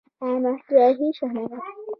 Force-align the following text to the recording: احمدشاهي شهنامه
احمدشاهي 0.23 1.11
شهنامه 1.19 1.57